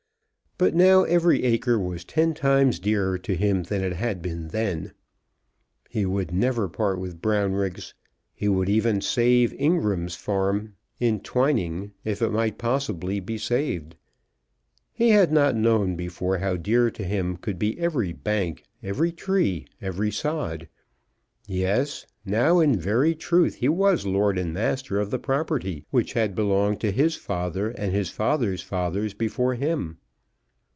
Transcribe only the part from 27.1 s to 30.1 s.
father, and his father's fathers before him.